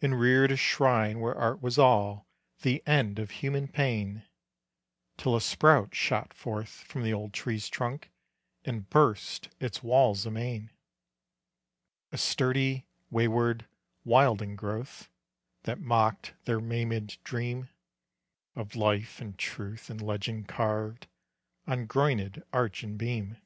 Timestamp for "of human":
3.18-3.66